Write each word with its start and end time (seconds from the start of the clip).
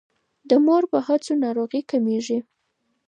د 0.49 0.51
مور 0.65 0.83
په 0.91 0.97
هڅو 1.07 1.33
ناروغۍ 1.43 1.81
کمیږي. 1.91 2.39